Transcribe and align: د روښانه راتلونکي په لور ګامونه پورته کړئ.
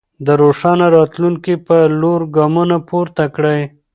د 0.25 0.27
روښانه 0.41 0.85
راتلونکي 0.97 1.53
په 1.67 1.77
لور 2.01 2.21
ګامونه 2.35 2.77
پورته 2.89 3.23
کړئ. 3.35 3.61